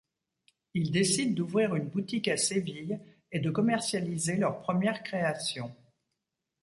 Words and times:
Ils 0.73 0.89
décident 0.89 1.35
d'ouvrir 1.35 1.75
une 1.75 1.89
boutique 1.89 2.27
à 2.27 2.35
Séville 2.35 2.97
et 3.31 3.39
de 3.39 3.51
commercialiser 3.51 4.35
leurs 4.35 4.59
premières 4.59 5.03
créations. 5.03 5.75